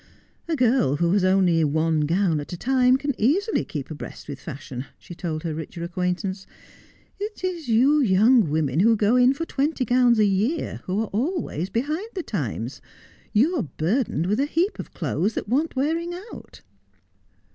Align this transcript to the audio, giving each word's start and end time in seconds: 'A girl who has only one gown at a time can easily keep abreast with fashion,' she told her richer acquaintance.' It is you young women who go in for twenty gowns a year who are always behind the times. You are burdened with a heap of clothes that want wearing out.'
'A 0.47 0.55
girl 0.55 0.95
who 0.95 1.11
has 1.11 1.23
only 1.23 1.63
one 1.63 1.99
gown 2.07 2.39
at 2.39 2.51
a 2.51 2.57
time 2.57 2.97
can 2.97 3.13
easily 3.21 3.63
keep 3.63 3.91
abreast 3.91 4.27
with 4.27 4.39
fashion,' 4.39 4.85
she 4.97 5.13
told 5.13 5.43
her 5.43 5.53
richer 5.53 5.83
acquaintance.' 5.83 6.47
It 7.19 7.43
is 7.43 7.67
you 7.67 7.99
young 8.01 8.49
women 8.49 8.79
who 8.79 8.95
go 8.95 9.15
in 9.15 9.35
for 9.35 9.45
twenty 9.45 9.85
gowns 9.85 10.17
a 10.17 10.25
year 10.25 10.81
who 10.85 10.99
are 11.03 11.09
always 11.13 11.69
behind 11.69 12.07
the 12.15 12.23
times. 12.23 12.81
You 13.31 13.55
are 13.57 13.69
burdened 13.77 14.25
with 14.25 14.39
a 14.39 14.47
heap 14.47 14.79
of 14.79 14.91
clothes 14.95 15.35
that 15.35 15.47
want 15.47 15.75
wearing 15.75 16.15
out.' 16.33 16.61